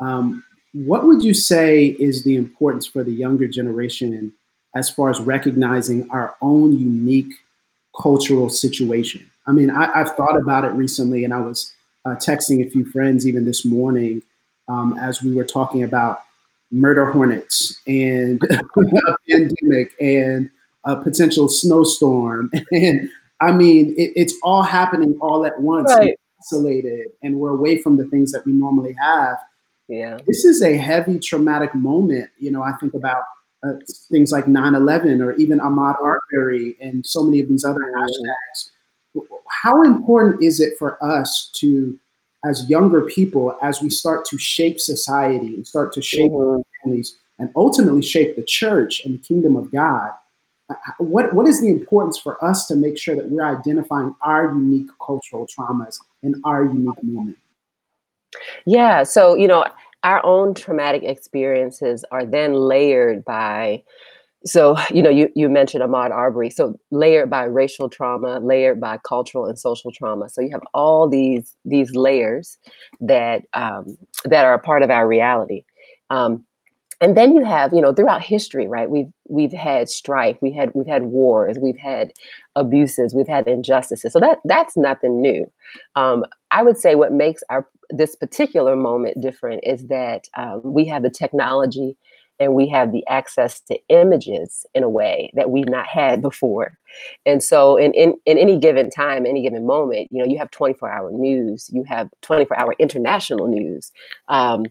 [0.00, 4.32] um, what would you say is the importance for the younger generation?
[4.74, 7.32] As far as recognizing our own unique
[8.00, 9.30] cultural situation.
[9.46, 11.72] I mean, I, have thought about it recently, and I was
[12.04, 14.22] uh, texting a few friends even this morning
[14.68, 16.22] um, as we were talking about
[16.70, 20.50] murder hornets and a pandemic and
[20.84, 22.50] a potential snowstorm.
[22.72, 23.08] And
[23.40, 26.18] I mean, it, it's all happening all at once, right.
[26.40, 29.36] isolated, and we're away from the things that we normally have.
[29.88, 30.18] Yeah.
[30.26, 32.30] This is a heavy traumatic moment.
[32.38, 33.24] You know, I think about
[33.64, 33.74] uh,
[34.10, 38.70] things like 9-11 or even Ahmaud Arbery and so many of these other hashtags.
[39.48, 41.98] How important is it for us to,
[42.44, 46.60] as younger people, as we start to shape society and start to shape mm-hmm.
[46.82, 50.10] families and ultimately shape the church and the kingdom of God,
[50.70, 54.46] uh, what, what is the importance for us to make sure that we're identifying our
[54.46, 57.38] unique cultural traumas in our unique moment?
[58.66, 59.64] Yeah, so, you know,
[60.04, 63.82] our own traumatic experiences are then layered by
[64.46, 68.98] so you know you, you mentioned Ahmaud Arbery so layered by racial trauma layered by
[68.98, 70.28] cultural and social trauma.
[70.28, 72.58] So you have all these these layers
[73.00, 75.64] that um, that are a part of our reality.
[76.10, 76.44] Um,
[77.00, 80.70] and then you have you know throughout history right we've we've had strife we had
[80.74, 82.12] we've had wars we've had
[82.56, 84.12] abuses we've had injustices.
[84.12, 85.50] So that that's nothing new.
[85.96, 90.84] Um, i would say what makes our this particular moment different is that um, we
[90.86, 91.96] have the technology
[92.40, 96.76] and we have the access to images in a way that we've not had before.
[97.26, 100.50] And so in, in, in any given time any given moment you know you have
[100.50, 103.92] 24 hour news you have 24 hour international news
[104.28, 104.66] um,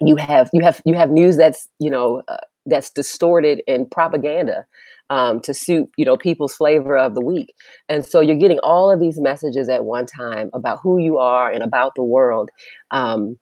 [0.00, 2.36] you have you have you have news that's you know uh,
[2.66, 4.64] that's distorted in propaganda
[5.10, 7.54] um, to suit you know people's flavor of the week.
[7.88, 11.50] And so you're getting all of these messages at one time about who you are
[11.50, 12.50] and about the world
[12.90, 13.38] um,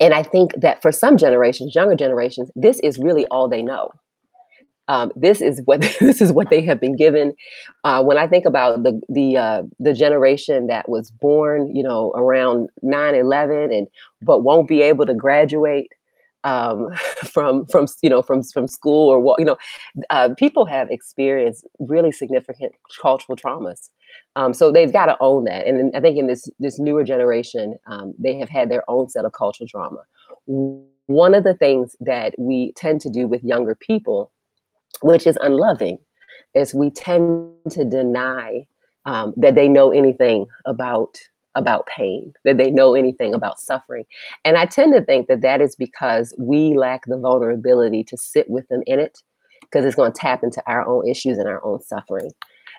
[0.00, 3.90] and i think that for some generations younger generations this is really all they know
[4.88, 7.34] um, this is what this is what they have been given.
[7.84, 12.12] Uh, when I think about the the uh, the generation that was born, you know,
[12.14, 13.88] around 9-11 and
[14.22, 15.90] but won't be able to graduate
[16.44, 16.90] um,
[17.24, 19.56] from from you know from from school or what you know,
[20.10, 23.90] uh, people have experienced really significant cultural traumas.
[24.36, 27.76] Um, so they've got to own that, and I think in this this newer generation,
[27.86, 30.02] um, they have had their own set of cultural trauma.
[31.06, 34.30] One of the things that we tend to do with younger people
[35.04, 35.98] which is unloving,
[36.54, 38.66] is we tend to deny
[39.04, 41.18] um, that they know anything about
[41.56, 44.04] about pain, that they know anything about suffering.
[44.44, 48.50] And I tend to think that that is because we lack the vulnerability to sit
[48.50, 49.20] with them in it,
[49.60, 52.32] because it's going to tap into our own issues and our own suffering.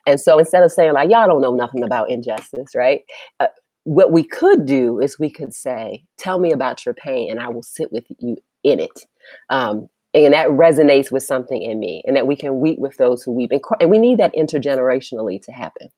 [0.05, 3.03] And so instead of saying like y'all don't know nothing about injustice, right?
[3.39, 3.47] Uh,
[3.83, 7.49] what we could do is we could say, Tell me about your pain, and I
[7.49, 9.05] will sit with you in it.
[9.51, 9.87] Um,
[10.23, 13.31] and that resonates with something in me, and that we can weep with those who
[13.31, 13.51] weep.
[13.79, 15.89] And we need that intergenerationally to happen.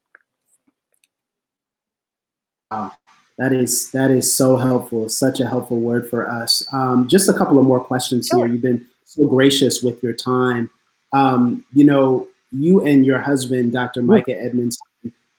[2.72, 2.94] Wow.
[3.38, 5.08] That is that is so helpful.
[5.10, 6.66] Such a helpful word for us.
[6.74, 8.40] Um, just a couple of more questions sure.
[8.40, 8.48] here.
[8.48, 10.72] You've been so gracious with your time.
[11.14, 14.02] Um, you know, you and your husband, Dr.
[14.02, 14.82] Mika Edmondson,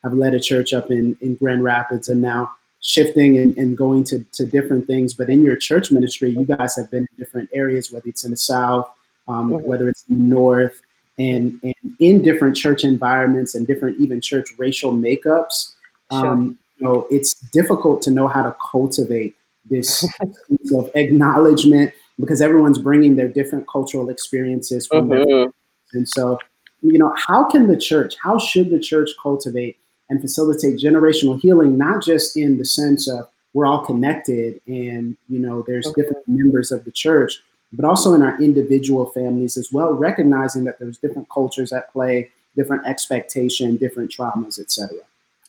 [0.05, 2.53] have led a church up in, in Grand Rapids and now
[2.89, 5.13] shifting and, and going to, to different things.
[5.13, 8.31] But in your church ministry, you guys have been in different areas, whether it's in
[8.31, 8.91] the South,
[9.29, 9.67] um, mm-hmm.
[9.67, 10.81] whether it's North,
[11.19, 15.75] and, and in different church environments and different even church racial makeups.
[16.11, 19.37] Um, you know, it's difficult to know how to cultivate
[19.69, 20.09] this
[20.75, 25.51] of acknowledgement because everyone's bringing their different cultural experiences from mm-hmm.
[25.93, 26.39] and so
[26.81, 29.77] you know how can the church how should the church cultivate
[30.11, 35.39] and facilitate generational healing, not just in the sense of we're all connected and you
[35.39, 36.03] know there's okay.
[36.03, 37.43] different members of the church,
[37.73, 42.31] but also in our individual families as well, recognizing that there's different cultures at play,
[42.57, 44.99] different expectation, different traumas, etc.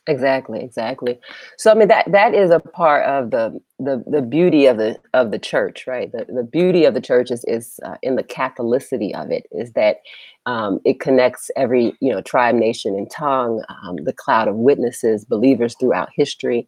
[0.06, 1.18] Exactly, exactly.
[1.58, 4.96] So I mean that that is a part of the the the beauty of the
[5.12, 6.10] of the church, right?
[6.10, 9.72] The the beauty of the church is is uh, in the Catholicity of it is
[9.72, 9.98] that
[10.46, 13.62] um, it connects every you know tribe, nation, and tongue.
[13.68, 16.66] Um, the cloud of witnesses, believers throughout history,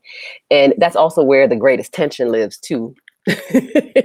[0.51, 2.95] and that's also where the greatest tension lives too.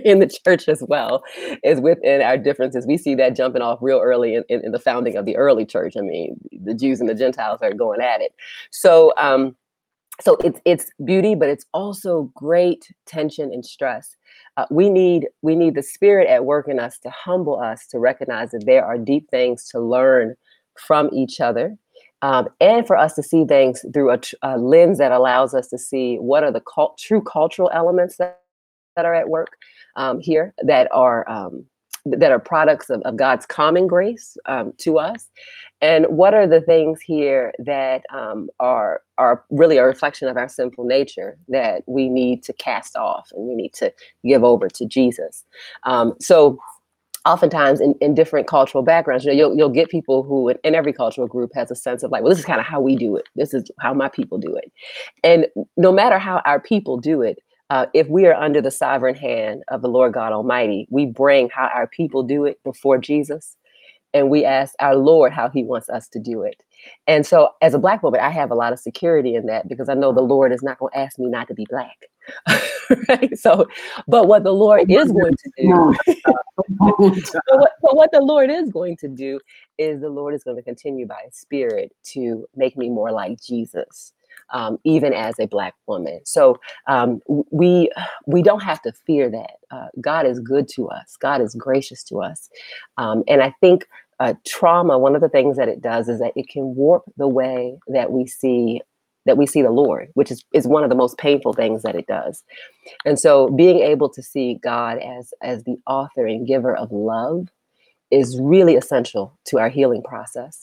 [0.06, 1.24] in the church as well
[1.64, 2.86] is within our differences.
[2.86, 5.66] We see that jumping off real early in, in, in, the founding of the early
[5.66, 5.96] church.
[5.98, 8.36] I mean, the Jews and the Gentiles are going at it.
[8.70, 9.56] So, um,
[10.22, 14.16] so it's it's beauty, but it's also great tension and stress.
[14.56, 18.00] Uh, we need we need the Spirit at work in us to humble us to
[18.00, 20.36] recognize that there are deep things to learn
[20.76, 21.76] from each other
[22.22, 25.78] um, and for us to see things through a, a, lens that allows us to
[25.78, 28.42] see what are the cult- true cultural elements that
[28.98, 29.56] that are at work
[29.96, 31.66] um, here that are um,
[32.06, 35.30] that are products of, of God's common grace um, to us,
[35.82, 40.50] and what are the things here that um, are are really a reflection of our
[40.50, 43.94] sinful nature that we need to cast off and we need to
[44.26, 45.46] give over to Jesus.
[45.84, 46.60] Um, so
[47.28, 50.74] oftentimes in, in different cultural backgrounds, you know, you'll, you'll get people who in, in,
[50.74, 52.96] every cultural group has a sense of like, well, this is kind of how we
[52.96, 53.26] do it.
[53.36, 54.72] This is how my people do it.
[55.24, 59.16] And no matter how our people do it, uh, if we are under the sovereign
[59.16, 63.58] hand of the Lord God Almighty, we bring how our people do it before Jesus,
[64.14, 66.64] and we ask our Lord how He wants us to do it.
[67.08, 69.90] And so, as a Black woman, I have a lot of security in that because
[69.90, 71.98] I know the Lord is not going to ask me not to be Black.
[73.10, 73.38] right?
[73.38, 73.68] So,
[74.08, 76.66] but what the Lord is going to do, but,
[77.50, 79.40] what, but what the Lord is going to do
[79.78, 83.42] is the Lord is going to continue by His Spirit to make me more like
[83.42, 84.14] Jesus
[84.52, 86.22] um, even as a black woman.
[86.26, 87.22] So um,
[87.52, 87.90] we
[88.26, 89.52] we don't have to fear that.
[89.72, 91.18] Uh, God is good to us.
[91.20, 92.50] God is gracious to us,
[92.98, 93.88] um, and I think
[94.20, 94.98] uh, trauma.
[94.98, 98.12] One of the things that it does is that it can warp the way that
[98.12, 98.82] we see
[99.26, 101.96] that we see the Lord, which is, is one of the most painful things that
[101.96, 102.44] it does.
[103.06, 107.48] And so being able to see God as as the author and giver of love
[108.10, 110.62] is really essential to our healing process.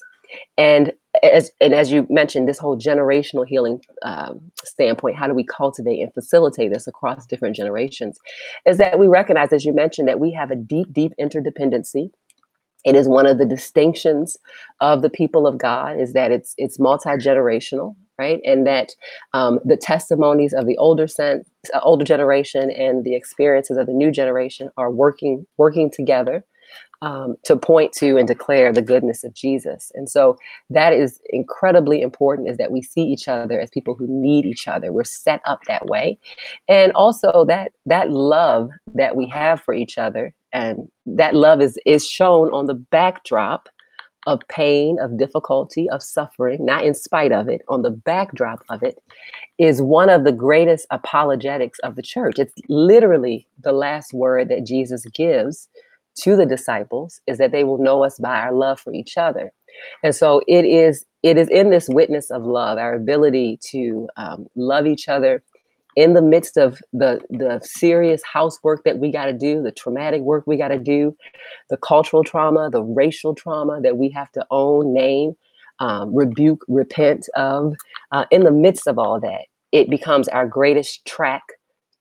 [0.57, 0.93] And
[1.23, 6.01] as and as you mentioned, this whole generational healing um, standpoint, how do we cultivate
[6.01, 8.19] and facilitate this across different generations?
[8.67, 12.11] Is that we recognize, as you mentioned, that we have a deep, deep interdependency.
[12.85, 14.37] It is one of the distinctions
[14.81, 18.41] of the people of God is that it's it's multi generational, right?
[18.45, 18.91] And that
[19.33, 23.93] um, the testimonies of the older sense, uh, older generation and the experiences of the
[23.93, 26.45] new generation are working working together
[27.03, 29.93] um, to point to and declare the goodness of Jesus.
[29.95, 30.39] And so
[30.71, 34.69] that is incredibly important is that we see each other as people who need each
[34.69, 34.93] other.
[34.93, 36.19] We're set up that way.
[36.69, 41.79] And also that that love that we have for each other and that love is
[41.85, 43.69] is shown on the backdrop
[44.27, 48.83] of pain, of difficulty, of suffering, not in spite of it, on the backdrop of
[48.83, 48.99] it,
[49.59, 52.39] is one of the greatest apologetics of the church.
[52.39, 55.69] It's literally the last word that Jesus gives
[56.17, 59.53] to the disciples is that they will know us by our love for each other.
[60.03, 64.47] And so it is it is in this witness of love our ability to um,
[64.55, 65.43] love each other
[65.97, 70.21] in the midst of the the serious housework that we got to do the traumatic
[70.23, 71.17] work we got to do
[71.71, 75.33] the cultural trauma the racial trauma that we have to own name
[75.81, 77.75] um, rebuke repent of
[78.13, 81.43] uh, in the midst of all that it becomes our greatest track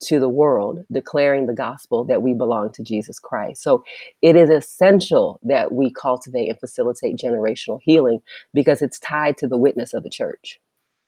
[0.08, 3.62] to the world, declaring the gospel that we belong to Jesus Christ.
[3.62, 3.84] So
[4.22, 8.22] it is essential that we cultivate and facilitate generational healing
[8.54, 10.60] because it's tied to the witness of the church.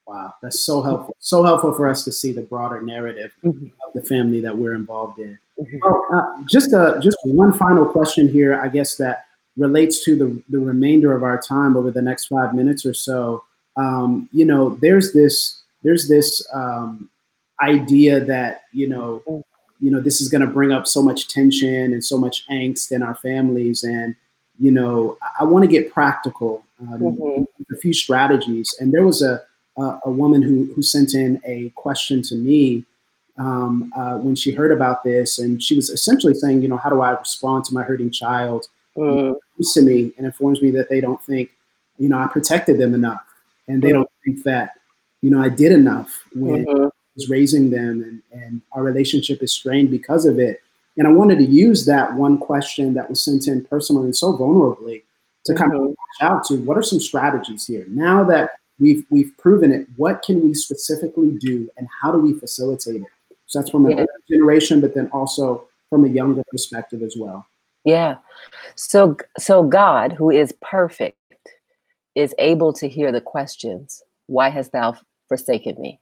[0.08, 1.16] Wow, that's so helpful.
[1.20, 3.72] So helpful for us to see the broader narrative Mhm.
[3.88, 5.38] of the family that we're involved in.
[5.60, 5.80] Mhm.
[5.84, 9.26] Oh, uh, just uh, just one final question here, I guess that
[9.58, 13.44] relates to the the remainder of our time over the next five minutes or so.
[13.78, 17.10] Um, you know, there's this there's this um,
[17.62, 19.22] idea that you know
[19.80, 22.92] you know this is going to bring up so much tension and so much angst
[22.92, 24.16] in our families, and
[24.60, 26.64] you know, I, I want to get practical.
[26.82, 27.48] Um, Mhm.
[27.72, 28.76] a few strategies.
[28.80, 29.42] And there was a
[29.78, 32.84] a, a woman who who sent in a question to me
[33.38, 36.90] um, uh, when she heard about this, and she was essentially saying, you know, how
[36.90, 38.68] do I respond to my hurting child?
[38.98, 41.50] Mm, Comes to me and informs me that they don't think,
[41.98, 43.26] you know, I protected them enough,
[43.68, 44.72] and they don't think that,
[45.22, 46.92] you know, I did enough when mhm.
[47.16, 50.62] Was raising them and, and our relationship is strained because of it.
[50.98, 54.38] And I wanted to use that one question that was sent in personally and so
[54.38, 55.04] vulnerably
[55.46, 55.88] to kind of Mhm.
[55.90, 60.22] reach out to what are some strategies here now that we've we've proven it what
[60.24, 63.08] can we specifically do and how do we facilitate it
[63.46, 64.00] so that's from a Yeah.
[64.00, 67.46] older generation but then also from a younger perspective as well
[67.84, 68.16] Yeah.
[68.76, 71.18] So so God, who is perfect,
[72.16, 74.96] is able to hear the questions, why hast thou
[75.30, 76.00] forsaken me?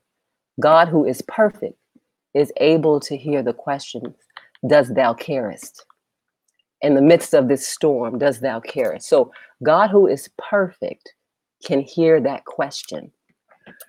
[0.60, 1.78] God, who is perfect,
[2.34, 4.16] is able to hear the questions,
[4.68, 5.86] does thou carest?
[6.82, 9.08] In the midst of this storm, does thou carest?
[9.08, 9.32] So
[9.64, 11.14] God, who is perfect,
[11.66, 13.12] can hear that question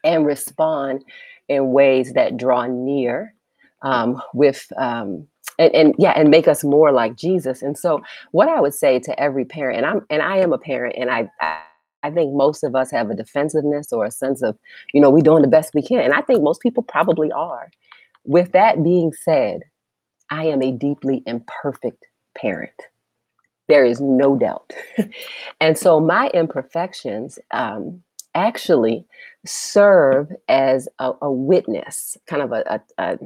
[0.05, 1.05] and respond
[1.49, 3.35] in ways that draw near
[3.83, 5.27] um, with um,
[5.59, 8.99] and, and yeah and make us more like jesus and so what i would say
[8.99, 11.61] to every parent and i'm and i am a parent and i i,
[12.05, 14.57] I think most of us have a defensiveness or a sense of
[14.93, 17.71] you know we're doing the best we can and i think most people probably are.
[18.25, 19.63] With that being said
[20.31, 22.05] i am a deeply imperfect
[22.37, 22.81] parent.
[23.69, 24.73] There is no doubt.
[25.61, 28.03] And so my imperfections um,
[28.35, 29.07] actually
[29.47, 33.19] serve as a, a witness kind of a, a,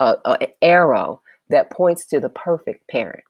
[0.00, 3.24] a, arrow that points to the perfect parent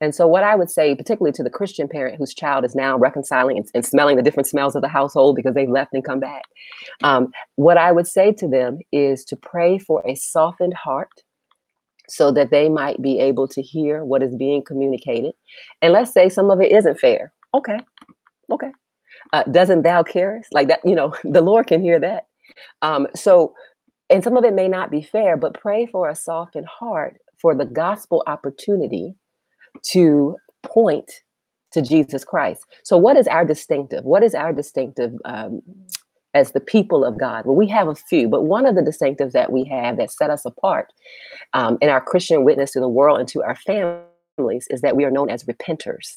[0.00, 2.96] and so what i would say particularly to the christian parent whose child is now
[2.96, 6.20] reconciling and, and smelling the different smells of the household because they've left and come
[6.20, 6.42] back
[7.02, 11.22] um, what i would say to them is to pray for a softened heart
[12.08, 15.34] so that they might be able to hear what is being communicated.
[15.82, 17.32] And let's say some of it isn't fair.
[17.54, 17.78] Okay.
[18.50, 18.70] Okay.
[19.32, 22.26] Uh, doesn't thou carest like that you know the lord can hear that.
[22.82, 23.54] Um, so
[24.08, 27.54] and some of it may not be fair but pray for a softened heart for
[27.54, 29.14] the gospel opportunity
[29.84, 31.10] to point
[31.72, 32.64] to jesus christ.
[32.84, 34.04] So what is our distinctive?
[34.04, 35.62] What is our distinctive um,
[36.34, 37.44] as the people of god?
[37.44, 40.30] Well we have a few but one of the distinctives that we have that set
[40.30, 40.92] us apart
[41.52, 45.04] um, in our christian witness to the world and to our families is that we
[45.04, 46.14] are known as repenters.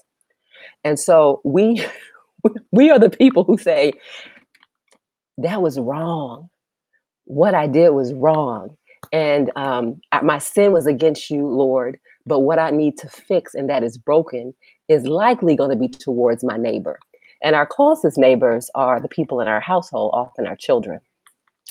[0.83, 1.85] And so we
[2.71, 3.93] we are the people who say
[5.37, 6.49] that was wrong.
[7.25, 8.75] What i did was wrong.
[9.11, 13.69] And um, my sin was against you lord but what i need to fix and
[13.69, 14.53] that is broken
[14.89, 16.99] is likely going to be towards my neighbor.
[17.41, 20.99] And our closest neighbors are the people in our household often our children.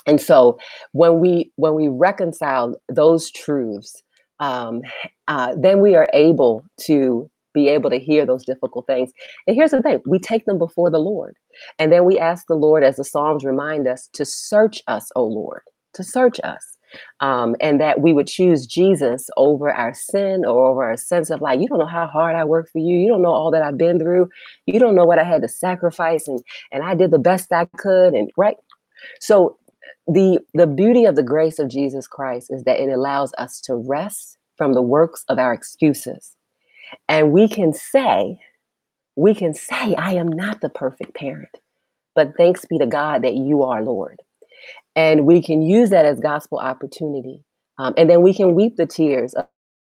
[0.06, 0.58] And so
[0.92, 4.02] when we when we reconcile those truths
[4.40, 4.82] um,
[5.26, 9.10] uh, then we are able to be able to hear those difficult things.
[9.48, 11.34] And here's the thing we take them before the lord
[11.78, 15.24] and then we ask the lord as the psalms remind us to search us o
[15.24, 15.62] lord
[15.94, 16.77] to search us
[17.20, 21.40] um, and that we would choose jesus over our sin or over our sense of
[21.40, 23.62] like you don't know how hard i work for you you don't know all that
[23.62, 24.29] i've been through
[24.66, 27.64] you don't know what i had to sacrifice and and i did the best i
[27.77, 28.57] could and right
[29.20, 29.59] so
[30.07, 33.74] the the beauty of the grace of Jesus Christ is that it allows us to
[33.77, 36.35] rest from the works of our excuses.
[37.09, 38.38] And we can say,
[39.16, 41.55] we can say, I am not the perfect parent,
[42.14, 44.20] but thanks be to God that you are Lord.
[44.98, 47.44] And we can use that as gospel opportunity.
[47.78, 49.46] Um, and then we can weep the tears of,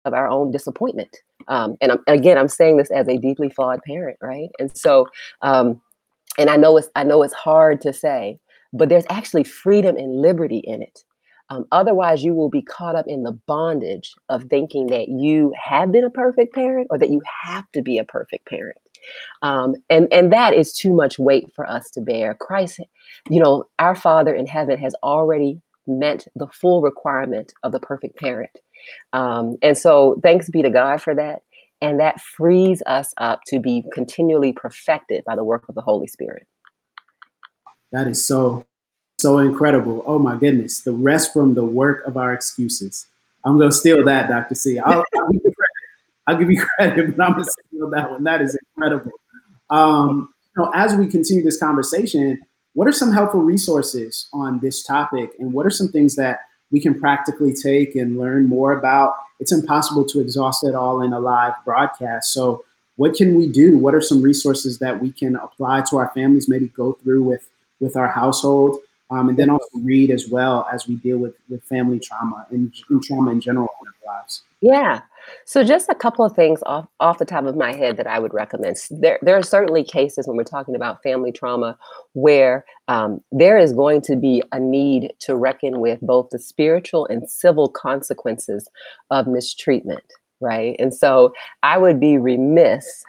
[0.05, 1.15] of our own disappointment.
[1.47, 4.49] Um, and I'm, again, I'm saying this as a deeply flawed parent, right?
[4.59, 5.07] And so,
[5.43, 5.79] um,
[6.39, 8.39] and I know it's I know it's hard to say,
[8.73, 11.03] but there's actually freedom and liberty in it.
[11.49, 15.91] Um, otherwise, you will be caught up in the bondage of thinking that you have
[15.91, 18.77] been a perfect parent or that you have to be a perfect parent.
[19.43, 22.33] Um, and, and that is too much weight for us to bear.
[22.33, 22.79] Christ,
[23.29, 28.17] you know, our Father in heaven has already meant the full requirement of the perfect
[28.17, 28.49] parent.
[29.13, 31.41] Um, and so, thanks be to God for that.
[31.81, 36.07] And that frees us up to be continually perfected by the work of the Holy
[36.07, 36.47] Spirit.
[37.91, 38.65] that is so
[39.25, 43.07] so incredible oh my goodness the rest from the work of our excuses
[43.43, 46.27] i'm going to steal that dr c I'll, I'll, give you credit.
[46.27, 49.11] I'll give you credit but i'm going to steal that one that is incredible
[49.71, 52.39] um, you know, as we continue this conversation
[52.75, 55.31] what are some helpful resources on this topic?
[55.39, 59.15] And what are some things that we can practically take and learn more about?
[59.39, 62.33] It's impossible to exhaust it all in a live broadcast.
[62.33, 62.65] So,
[62.97, 63.77] what can we do?
[63.77, 67.47] What are some resources that we can apply to our families, maybe go through with,
[67.79, 68.79] with our household?
[69.15, 72.73] Um, and then also read as well as we deal with, with family trauma and,
[72.89, 74.43] and trauma in general in our lives.
[74.59, 75.01] Yeah.
[75.45, 78.19] So just a couple of things off, off the top of my head that I
[78.19, 78.77] would recommend.
[78.91, 81.77] There, there are certainly cases when we're talking about family trauma
[82.13, 87.05] where um, there is going to be a need to reckon with both the spiritual
[87.07, 88.67] and civil consequences
[89.11, 90.03] of mistreatment,
[90.41, 90.75] right?
[90.77, 93.03] And so I would be remiss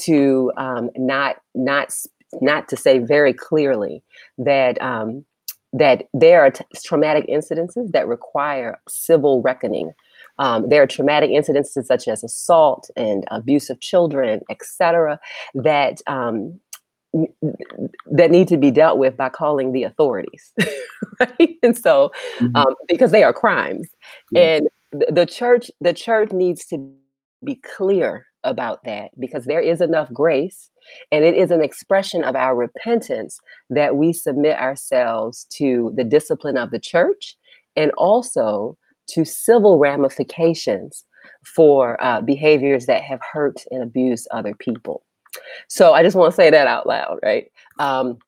[0.00, 1.92] to um, not not
[2.40, 4.02] not to say very clearly
[4.36, 5.24] that um,
[5.72, 9.92] that there are t- traumatic incidences that require civil reckoning
[10.38, 15.18] um, there are traumatic incidences such as assault and abuse of children, etc.,
[15.54, 16.60] that um,
[18.10, 20.52] that need to be dealt with by calling the authorities,
[21.20, 21.56] right?
[21.62, 22.54] And so, mm-hmm.
[22.54, 23.88] um, because they are crimes,
[24.34, 26.92] and the church, the church needs to
[27.44, 30.70] be clear about that because there is enough grace
[31.12, 36.56] and it is an expression of our repentance that we submit ourselves to the discipline
[36.56, 37.36] of the church
[37.76, 38.76] and also
[39.08, 41.04] to civil ramifications
[41.44, 45.02] for uh, behaviors that have hurt and abused other people.
[45.68, 47.50] So I just want to say that out loud, right?
[47.78, 48.18] Um,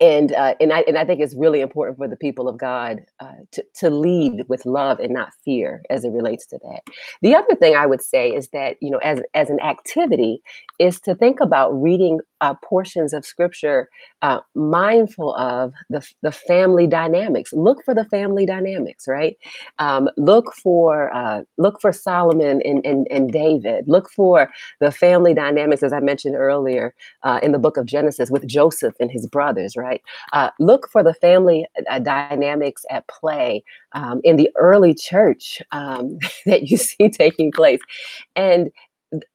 [0.00, 3.00] and uh, and I and I think it's really important for the people of God
[3.20, 6.82] uh, to to lead with love and not fear as it relates to that.
[7.22, 10.42] The other thing I would say is that you know as as an activity
[10.78, 13.88] is to think about reading uh, portions of Scripture
[14.22, 17.52] uh, mindful of the the family dynamics.
[17.52, 19.36] Look for the family dynamics, right?
[19.78, 23.88] Um, look for uh, look for Solomon and, and and David.
[23.88, 28.30] Look for the family dynamics, as I mentioned earlier uh, in the book of Genesis
[28.30, 30.02] with Joseph and his brothers, right?
[30.32, 33.62] Uh, look for the family uh, dynamics at play
[33.92, 37.80] um, in the early church um, that you see taking place.
[38.34, 38.70] And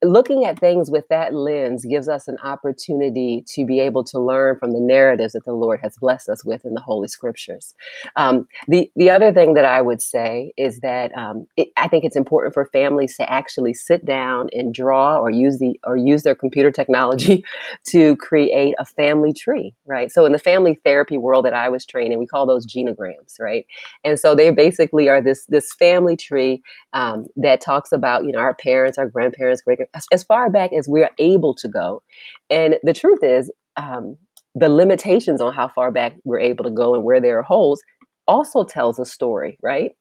[0.04, 4.58] looking at things with that lens gives us an opportunity to be able to learn
[4.58, 7.74] from the narratives that the Lord has blessed us with in the Holy Scriptures.
[8.18, 12.04] Um, the the other thing that I would say is that um, it, I think
[12.04, 16.24] it's important for families to actually sit down and draw or use the or use
[16.24, 17.44] their computer technology
[17.88, 20.12] to create a family tree, right?
[20.12, 23.40] So in the family therapy world that I was trained in, we call those genograms,
[23.40, 23.66] right?
[24.04, 26.62] And so they basically are this this family tree
[26.92, 29.61] um, that talks about you know our parents, our grandparents,
[29.94, 32.02] as, as far back as we're able to go.
[32.50, 34.18] And the truth is, um,
[34.56, 37.82] the limitations on how far back we're able to go and where there are holes
[38.28, 39.92] also tells a story, right?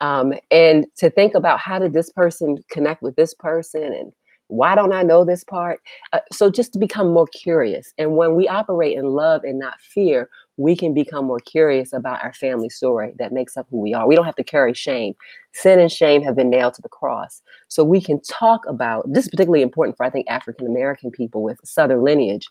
[0.00, 4.12] Um, and to think about how did this person connect with this person and
[4.48, 5.80] why don't I know this part?
[6.12, 7.92] Uh, so just to become more curious.
[7.98, 10.28] And when we operate in love and not fear,
[10.60, 14.06] we can become more curious about our family story that makes up who we are.
[14.06, 15.14] We don't have to carry shame.
[15.52, 17.40] Sin and shame have been nailed to the cross.
[17.68, 21.42] So we can talk about this is particularly important for I think African American people
[21.42, 22.46] with Southern lineage.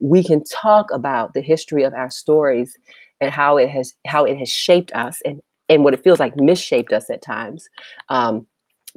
[0.00, 2.78] We can talk about the history of our stories
[3.20, 6.36] and how it has how it has shaped us and and what it feels like
[6.36, 7.68] misshaped us at times.
[8.08, 8.46] Um,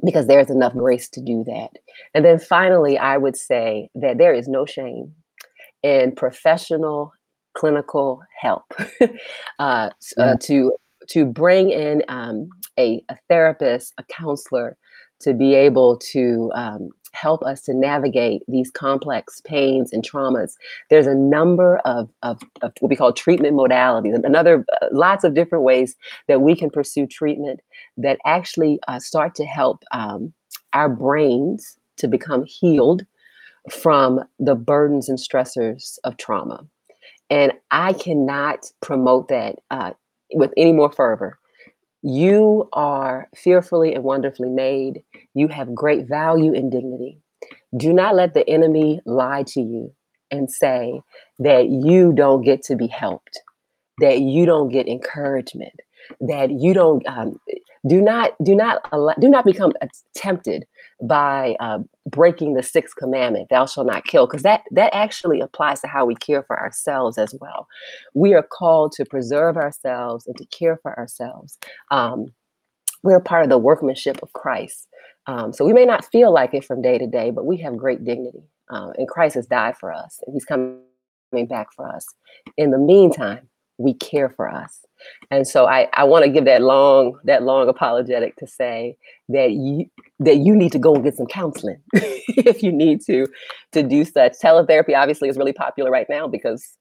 [0.02, 1.70] because there's enough grace to do that.
[2.14, 5.14] And then finally, I would say that there is no shame
[5.84, 7.12] in professional
[7.54, 8.64] clinical help
[9.58, 10.72] uh, uh, to
[11.08, 12.48] to bring in um,
[12.78, 14.76] a, a, therapist, a counselor,
[15.20, 20.54] to be able to um, help us to navigate these complex pains and traumas.
[20.90, 25.34] There's a number of, of, of what we call treatment modalities, another uh, lots of
[25.34, 25.94] different ways
[26.26, 27.60] that we can pursue treatment
[27.96, 30.32] that actually uh, start to help um,
[30.72, 33.04] our brains to become healed
[33.70, 36.66] from the burdens and stressors of trauma.
[37.30, 39.92] And I cannot promote that uh,
[40.34, 41.38] with any more fervor.
[42.02, 45.02] You are fearfully and wonderfully made.
[45.32, 47.18] You have great value and dignity.
[47.76, 49.92] Do not let the enemy lie to you
[50.30, 51.00] and say
[51.38, 53.40] that you don't get to be helped,
[53.98, 55.74] that you don't get encouragement,
[56.20, 57.38] that you don't um,
[57.86, 58.82] do not do not
[59.20, 59.72] do not become
[60.14, 60.66] tempted
[61.02, 65.80] by uh, breaking the sixth commandment thou shalt not kill because that that actually applies
[65.80, 67.66] to how we care for ourselves as well.
[68.14, 71.58] We are called to preserve ourselves and to care for ourselves.
[71.90, 72.32] Um,
[73.02, 74.88] we're part of the workmanship of christ.
[75.26, 77.76] Um, so we may not feel like it from day to day but we have
[77.76, 80.78] great dignity um, and christ has died for us and he's coming
[81.48, 82.06] back for us.
[82.56, 84.84] In the meantime we care for us
[85.30, 88.96] and so I, I want to give that long that long apologetic to say
[89.28, 89.86] that you
[90.20, 93.26] that you need to go and get some counseling if you need to
[93.72, 94.34] to do such.
[94.42, 96.76] Teletherapy obviously is really popular right now because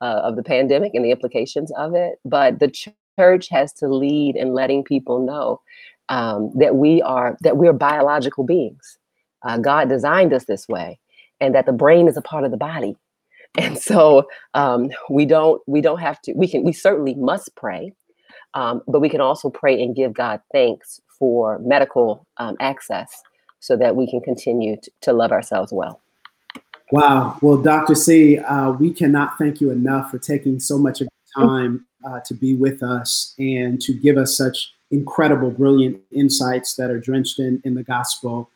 [0.00, 2.18] uh, of the pandemic and the implications of it.
[2.24, 2.70] But the
[3.18, 5.60] church has to lead in letting people know
[6.08, 8.98] um, that we are that we're biological beings.
[9.42, 10.98] Uh, God designed us this way,
[11.40, 12.96] and that the brain is a part of the body.
[13.58, 16.32] And so um, we don't we don't have to.
[16.34, 17.92] We can we certainly must pray,
[18.54, 23.10] um, but we can also pray and give God thanks for medical um, access,
[23.58, 26.00] so that we can continue to, to love ourselves well.
[26.92, 27.36] Wow.
[27.42, 27.94] Well, Dr.
[27.94, 32.20] C, uh, we cannot thank you enough for taking so much of your time uh,
[32.26, 37.40] to be with us and to give us such incredible, brilliant insights that are drenched
[37.40, 38.50] in in the gospel.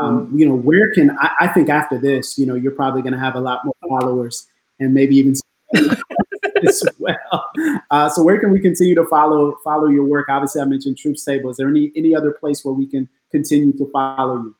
[0.00, 0.38] Um, mm-hmm.
[0.38, 3.18] you know, where can I, I, think after this, you know, you're probably going to
[3.18, 4.48] have a lot more followers
[4.80, 5.34] and maybe even
[6.66, 7.50] as well.
[7.90, 10.28] Uh, so, where can we continue to follow follow your work?
[10.28, 11.50] Obviously, I mentioned Truth Table.
[11.50, 14.56] Is there any any other place where we can continue to follow you?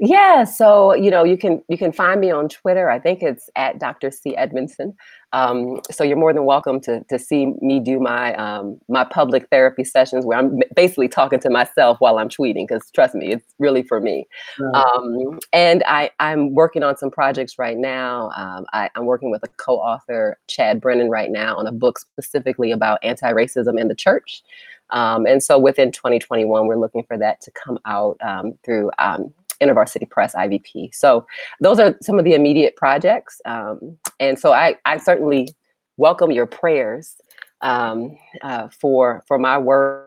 [0.00, 2.88] Yeah, so you know you can you can find me on Twitter.
[2.88, 4.10] I think it's at Dr.
[4.10, 4.94] C Edmondson.
[5.32, 9.48] Um, so you're more than welcome to to see me do my um, my public
[9.50, 12.68] therapy sessions where I'm basically talking to myself while I'm tweeting.
[12.68, 14.26] Because trust me, it's really for me.
[14.58, 14.84] Right.
[14.84, 18.30] Um, and I I'm working on some projects right now.
[18.36, 22.70] Um, I, I'm working with a co-author Chad Brennan right now on a book specifically
[22.70, 24.42] about anti-racism in the church.
[24.90, 29.34] Um, and so within 2021, we're looking for that to come out um, through um,
[29.60, 30.94] InterVarsity Press IVP.
[30.94, 31.26] So
[31.60, 33.40] those are some of the immediate projects.
[33.44, 35.48] Um, and so I, I certainly
[35.96, 37.16] welcome your prayers
[37.60, 40.06] um, uh, for for my work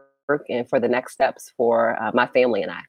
[0.49, 2.81] and for the next steps for uh, my family and I.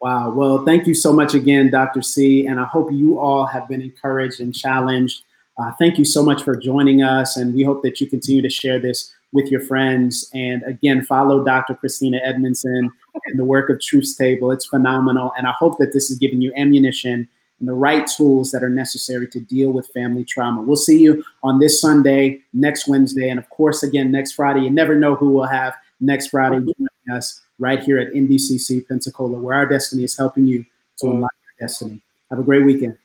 [0.00, 0.30] Wow.
[0.30, 2.02] Well, thank you so much again, Dr.
[2.02, 2.46] C.
[2.46, 5.22] And I hope you all have been encouraged and challenged.
[5.58, 7.36] Uh, thank you so much for joining us.
[7.36, 10.28] And we hope that you continue to share this with your friends.
[10.34, 11.74] And again, follow Dr.
[11.74, 12.90] Christina Edmondson
[13.26, 14.50] and the work of Truth Table.
[14.50, 15.32] It's phenomenal.
[15.36, 17.28] And I hope that this is giving you ammunition
[17.60, 20.62] and the right tools that are necessary to deal with family trauma.
[20.62, 24.62] We'll see you on this Sunday, next Wednesday, and of course, again, next Friday.
[24.62, 29.38] You never know who we'll have next Friday joining us right here at NBCC Pensacola,
[29.38, 30.64] where our destiny is helping you
[30.98, 32.02] to unlock your destiny.
[32.30, 32.98] Have a great weekend.